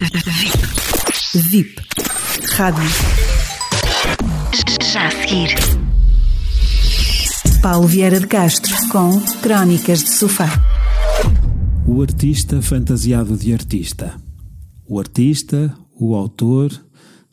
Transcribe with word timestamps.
VIP. 0.00 1.38
VIP. 1.50 1.82
Rádio. 2.52 2.84
Já 4.92 5.08
a 5.08 5.10
seguir. 5.10 5.48
Paulo 7.60 7.88
Vieira 7.88 8.20
de 8.20 8.28
Castro 8.28 8.76
com 8.92 9.20
Crónicas 9.42 10.04
de 10.04 10.10
Sofá. 10.10 10.48
O 11.84 12.00
artista 12.00 12.62
fantasiado 12.62 13.36
de 13.36 13.52
artista. 13.52 14.14
O 14.86 15.00
artista, 15.00 15.76
o 15.98 16.14
autor, 16.14 16.70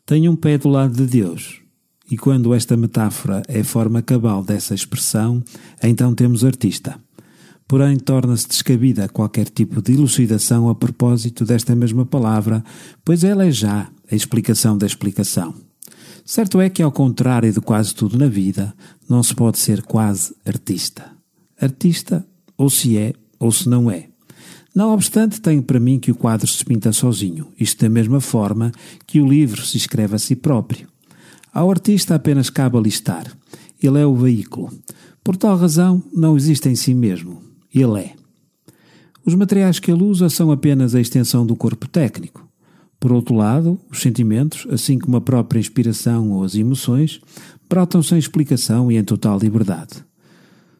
tem 0.04 0.28
um 0.28 0.34
pé 0.34 0.58
do 0.58 0.68
lado 0.68 0.96
de 0.96 1.06
Deus. 1.06 1.60
E 2.10 2.16
quando 2.16 2.52
esta 2.52 2.76
metáfora 2.76 3.42
é 3.46 3.60
a 3.60 3.64
forma 3.64 4.02
cabal 4.02 4.42
dessa 4.42 4.74
expressão, 4.74 5.40
então 5.80 6.12
temos 6.16 6.44
artista. 6.44 6.98
Porém, 7.68 7.98
torna-se 7.98 8.46
descabida 8.46 9.08
qualquer 9.08 9.48
tipo 9.48 9.82
de 9.82 9.92
elucidação 9.92 10.68
a 10.68 10.74
propósito 10.74 11.44
desta 11.44 11.74
mesma 11.74 12.06
palavra, 12.06 12.64
pois 13.04 13.24
ela 13.24 13.44
é 13.44 13.50
já 13.50 13.88
a 14.10 14.14
explicação 14.14 14.78
da 14.78 14.86
explicação. 14.86 15.52
Certo 16.24 16.60
é 16.60 16.68
que, 16.68 16.82
ao 16.82 16.92
contrário 16.92 17.52
de 17.52 17.60
quase 17.60 17.94
tudo 17.94 18.16
na 18.18 18.28
vida, 18.28 18.74
não 19.08 19.22
se 19.22 19.34
pode 19.34 19.58
ser 19.58 19.82
quase 19.82 20.34
artista. 20.44 21.10
Artista, 21.60 22.26
ou 22.56 22.70
se 22.70 22.96
é, 22.96 23.12
ou 23.38 23.50
se 23.50 23.68
não 23.68 23.90
é. 23.90 24.08
Não 24.74 24.92
obstante, 24.92 25.40
tenho 25.40 25.62
para 25.62 25.80
mim 25.80 25.98
que 25.98 26.10
o 26.10 26.14
quadro 26.14 26.46
se 26.46 26.64
pinta 26.64 26.92
sozinho, 26.92 27.48
isto 27.58 27.80
da 27.80 27.88
mesma 27.88 28.20
forma 28.20 28.70
que 29.06 29.20
o 29.20 29.26
livro 29.26 29.64
se 29.64 29.76
escreve 29.76 30.16
a 30.16 30.18
si 30.18 30.36
próprio. 30.36 30.88
Ao 31.52 31.70
artista 31.70 32.14
apenas 32.14 32.50
cabe 32.50 32.76
alistar. 32.76 33.26
Ele 33.82 34.00
é 34.00 34.04
o 34.06 34.14
veículo. 34.14 34.70
Por 35.24 35.36
tal 35.36 35.56
razão, 35.56 36.02
não 36.12 36.36
existe 36.36 36.68
em 36.68 36.74
si 36.74 36.92
mesmo. 36.92 37.45
Ele 37.80 38.00
é. 38.00 38.14
Os 39.24 39.34
materiais 39.34 39.78
que 39.78 39.90
ele 39.90 40.02
usa 40.02 40.30
são 40.30 40.50
apenas 40.50 40.94
a 40.94 41.00
extensão 41.00 41.44
do 41.44 41.54
corpo 41.54 41.86
técnico. 41.86 42.46
Por 42.98 43.12
outro 43.12 43.34
lado, 43.34 43.78
os 43.90 44.00
sentimentos, 44.00 44.66
assim 44.70 44.98
como 44.98 45.16
a 45.16 45.20
própria 45.20 45.60
inspiração 45.60 46.30
ou 46.30 46.44
as 46.44 46.54
emoções, 46.54 47.20
brotam 47.68 48.02
sem 48.02 48.18
explicação 48.18 48.90
e 48.90 48.96
em 48.96 49.04
total 49.04 49.38
liberdade. 49.38 50.04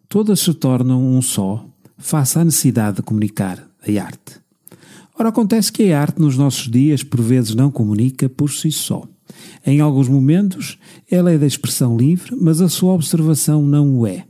Todas 0.08 0.40
se 0.40 0.54
tornam 0.54 1.04
um 1.04 1.20
só, 1.20 1.66
face 1.98 2.38
à 2.38 2.44
necessidade 2.44 2.96
de 2.96 3.02
comunicar 3.02 3.68
a 3.82 4.02
arte. 4.02 4.40
Ora, 5.18 5.30
acontece 5.30 5.72
que 5.72 5.92
a 5.92 6.00
arte 6.00 6.20
nos 6.20 6.36
nossos 6.36 6.70
dias 6.70 7.02
por 7.02 7.20
vezes 7.20 7.54
não 7.54 7.70
comunica 7.70 8.28
por 8.28 8.50
si 8.50 8.70
só. 8.70 9.02
Em 9.66 9.80
alguns 9.80 10.08
momentos, 10.08 10.78
ela 11.10 11.32
é 11.32 11.38
da 11.38 11.46
expressão 11.46 11.96
livre, 11.96 12.36
mas 12.40 12.60
a 12.60 12.68
sua 12.68 12.92
observação 12.92 13.62
não 13.62 13.98
o 13.98 14.06
é. 14.06 14.24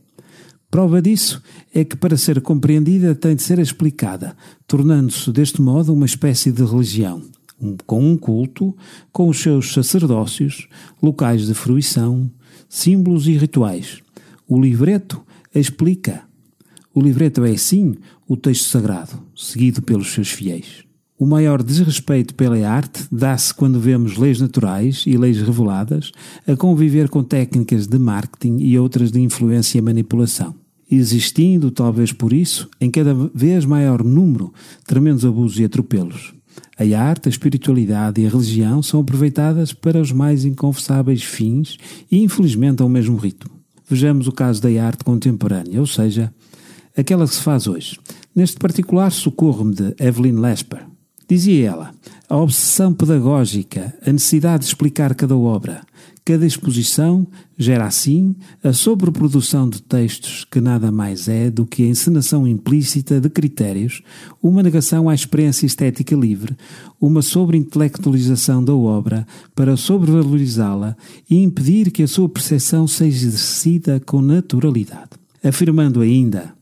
Prova 0.77 1.01
disso 1.01 1.43
é 1.75 1.87
que, 1.87 1.97
para 1.97 2.19
ser 2.19 2.39
compreendida, 2.43 3.15
tem 3.15 3.35
de 3.35 3.43
ser 3.43 3.59
explicada, 3.59 4.37
tornando-se 4.67 5.33
deste 5.33 5.63
modo 5.63 5.91
uma 5.91 6.05
espécie 6.05 6.53
de 6.53 6.63
religião, 6.63 7.23
com 7.87 8.07
um 8.07 8.15
culto, 8.15 8.77
com 9.11 9.27
os 9.27 9.41
seus 9.41 9.73
sacerdócios, 9.73 10.69
locais 11.03 11.47
de 11.47 11.55
fruição, 11.55 12.31
símbolos 12.69 13.27
e 13.27 13.39
rituais. 13.39 14.03
O 14.47 14.61
livreto 14.61 15.25
explica. 15.55 16.25
O 16.93 17.01
livreto 17.01 17.43
é, 17.43 17.57
sim, 17.57 17.95
o 18.29 18.37
texto 18.37 18.69
sagrado, 18.69 19.19
seguido 19.35 19.81
pelos 19.81 20.13
seus 20.13 20.29
fiéis. 20.29 20.85
O 21.19 21.25
maior 21.25 21.63
desrespeito 21.63 22.35
pela 22.35 22.69
arte 22.69 23.03
dá-se 23.11 23.55
quando 23.55 23.81
vemos 23.81 24.19
leis 24.19 24.43
naturais 24.43 25.05
e 25.07 25.17
leis 25.17 25.41
reveladas 25.41 26.13
a 26.47 26.55
conviver 26.55 27.09
com 27.09 27.25
técnicas 27.25 27.87
de 27.87 27.99
marketing 27.99 28.59
e 28.59 28.79
outras 28.79 29.11
de 29.11 29.23
influência 29.23 29.79
e 29.79 29.81
manipulação 29.81 30.55
existindo, 30.91 31.71
talvez 31.71 32.13
por 32.13 32.33
isso, 32.33 32.69
em 32.81 32.91
cada 32.91 33.15
vez 33.35 33.65
maior 33.65 34.05
número, 34.05 34.53
tremendos 34.87 35.25
abusos 35.25 35.59
e 35.59 35.65
atropelos. 35.65 36.35
A 36.79 37.01
arte, 37.01 37.29
a 37.29 37.31
espiritualidade 37.31 38.21
e 38.21 38.27
a 38.27 38.31
religião 38.31 38.83
são 38.83 39.01
aproveitadas 39.01 39.73
para 39.73 40.01
os 40.01 40.13
mais 40.13 40.45
inconfessáveis 40.45 41.23
fins 41.23 41.79
e, 42.11 42.23
infelizmente, 42.23 42.83
ao 42.83 42.89
mesmo 42.89 43.17
ritmo. 43.17 43.51
Vejamos 43.89 44.27
o 44.27 44.33
caso 44.33 44.61
da 44.61 44.69
arte 44.85 45.05
contemporânea, 45.05 45.81
ou 45.81 45.87
seja, 45.87 46.33
aquela 46.97 47.27
que 47.27 47.35
se 47.35 47.41
faz 47.41 47.67
hoje. 47.67 47.99
Neste 48.35 48.59
particular, 48.59 49.11
socorro-me 49.11 49.75
de 49.75 49.95
Evelyn 49.99 50.39
Lesper. 50.39 50.85
Dizia 51.29 51.69
ela: 51.71 51.95
a 52.29 52.37
obsessão 52.37 52.95
pedagógica, 52.95 53.95
a 54.05 54.13
necessidade 54.13 54.63
de 54.63 54.69
explicar 54.69 55.15
cada 55.15 55.37
obra, 55.37 55.83
cada 56.25 56.45
exposição 56.45 57.27
gera 57.57 57.87
assim 57.87 58.35
a 58.63 58.73
sobreprodução 58.73 59.69
de 59.69 59.81
textos 59.81 60.45
que 60.45 60.61
nada 60.61 60.91
mais 60.91 61.29
é 61.29 61.51
do 61.51 61.65
que 61.65 61.85
a 61.85 61.87
encenação 61.87 62.47
implícita 62.47 63.21
de 63.21 63.31
critérios, 63.31 64.03
uma 64.43 64.63
negação 64.63 65.09
à 65.09 65.15
experiência 65.15 65.67
estética 65.67 66.17
livre, 66.17 66.57
uma 67.01 67.23
sobreintelectualização 67.23 68.63
da 68.63 68.75
obra 68.75 69.27
para 69.55 69.77
sobrevalorizá-la 69.77 70.97
e 71.31 71.43
impedir 71.43 71.93
que 71.93 72.03
a 72.03 72.09
sua 72.09 72.29
percepção 72.29 72.89
seja 72.89 73.27
exercida 73.27 74.01
com 74.05 74.21
naturalidade. 74.21 75.11
Afirmando 75.45 76.01
ainda, 76.01 76.53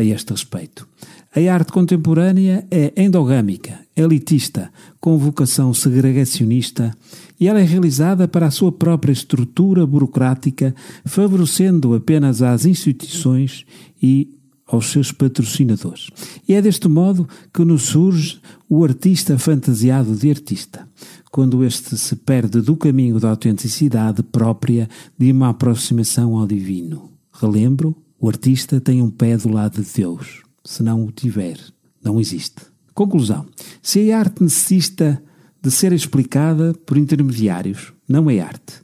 a 0.00 0.04
este 0.04 0.32
respeito, 0.32 0.88
a 1.34 1.54
arte 1.54 1.70
contemporânea 1.70 2.66
é 2.70 2.92
endogâmica, 2.96 3.78
elitista, 3.94 4.70
com 4.98 5.16
vocação 5.16 5.72
segregacionista 5.72 6.92
e 7.38 7.46
ela 7.46 7.60
é 7.60 7.64
realizada 7.64 8.26
para 8.26 8.46
a 8.46 8.50
sua 8.50 8.72
própria 8.72 9.12
estrutura 9.12 9.86
burocrática, 9.86 10.74
favorecendo 11.04 11.94
apenas 11.94 12.42
às 12.42 12.64
instituições 12.64 13.64
e 14.02 14.28
aos 14.66 14.86
seus 14.86 15.12
patrocinadores. 15.12 16.08
E 16.48 16.54
é 16.54 16.62
deste 16.62 16.88
modo 16.88 17.28
que 17.52 17.64
nos 17.64 17.82
surge 17.82 18.40
o 18.68 18.84
artista 18.84 19.38
fantasiado 19.38 20.14
de 20.14 20.30
artista, 20.30 20.86
quando 21.30 21.64
este 21.64 21.96
se 21.96 22.16
perde 22.16 22.60
do 22.60 22.76
caminho 22.76 23.20
da 23.20 23.30
autenticidade 23.30 24.22
própria 24.22 24.88
de 25.18 25.30
uma 25.30 25.50
aproximação 25.50 26.36
ao 26.36 26.46
divino. 26.46 27.10
Relembro, 27.32 27.96
o 28.20 28.28
artista 28.28 28.80
tem 28.80 29.00
um 29.00 29.10
pé 29.10 29.36
do 29.36 29.48
lado 29.48 29.82
de 29.82 29.90
Deus 29.90 30.42
se 30.62 30.82
não 30.82 31.04
o 31.04 31.10
tiver. 31.10 31.58
Não 32.02 32.20
existe. 32.20 32.62
Conclusão: 32.94 33.46
se 33.82 34.12
a 34.12 34.18
arte 34.18 34.42
necessita 34.42 35.22
de 35.62 35.70
ser 35.70 35.92
explicada 35.92 36.74
por 36.86 36.96
intermediários, 36.96 37.92
não 38.08 38.30
é 38.30 38.40
arte. 38.40 38.74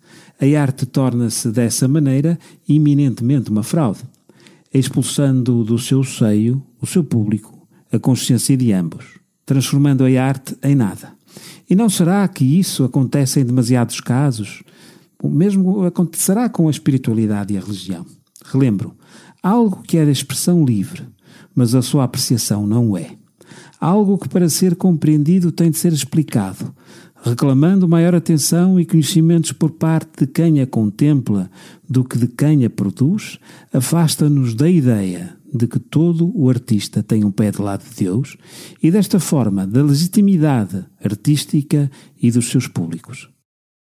A 0.41 0.61
arte 0.61 0.87
torna-se 0.87 1.51
dessa 1.51 1.87
maneira 1.89 2.39
iminentemente 2.69 3.51
uma 3.51 3.63
fraude, 3.63 4.01
expulsando 4.73 5.65
do 5.65 5.79
seu 5.79 6.03
seio 6.05 6.63
o 6.81 6.87
seu 6.87 7.03
público, 7.03 7.67
a 7.91 7.99
consciência 7.99 8.57
de 8.57 8.73
ambos, 8.73 9.05
transformando 9.45 10.05
a 10.05 10.23
arte 10.23 10.57
em 10.63 10.75
nada. 10.75 11.13
E 11.69 11.75
não 11.75 11.89
será 11.89 12.27
que 12.29 12.45
isso 12.45 12.85
acontece 12.85 13.41
em 13.41 13.45
demasiados 13.45 14.01
casos? 14.01 14.63
O 15.23 15.29
mesmo 15.29 15.85
acontecerá 15.85 16.49
com 16.49 16.69
a 16.69 16.71
espiritualidade 16.71 17.55
e 17.55 17.57
a 17.57 17.61
religião. 17.61 18.07
Relembro, 18.45 18.95
algo 19.47 19.85
que 19.85 20.05
da 20.05 20.11
expressão 20.11 20.65
livre, 20.65 21.07
mas 21.55 21.73
a 21.73 21.81
sua 21.81 22.03
apreciação 22.03 22.67
não 22.67 22.97
é. 22.97 23.13
Algo 23.81 24.19
que, 24.19 24.29
para 24.29 24.49
ser 24.49 24.75
compreendido, 24.75 25.53
tem 25.53 25.71
de 25.71 25.79
ser 25.79 25.93
explicado, 25.93 26.75
reclamando 27.23 27.87
maior 27.87 28.13
atenção 28.13 28.81
e 28.81 28.85
conhecimentos 28.85 29.53
por 29.53 29.71
parte 29.71 30.11
de 30.19 30.27
quem 30.27 30.61
a 30.61 30.67
contempla 30.67 31.49
do 31.89 32.03
que 32.03 32.19
de 32.19 32.27
quem 32.27 32.65
a 32.65 32.71
produz, 32.71 33.39
afasta-nos 33.73 34.53
da 34.53 34.69
ideia 34.69 35.37
de 35.55 35.69
que 35.69 35.79
todo 35.79 36.33
o 36.35 36.51
artista 36.51 37.01
tem 37.01 37.25
um 37.25 37.31
pé 37.31 37.53
de 37.53 37.63
lado 37.63 37.85
de 37.89 38.05
Deus 38.05 38.37
e, 38.83 38.91
desta 38.91 39.21
forma, 39.21 39.65
da 39.65 39.81
legitimidade 39.81 40.85
artística 41.01 41.89
e 42.21 42.33
dos 42.33 42.49
seus 42.49 42.67
públicos. 42.67 43.36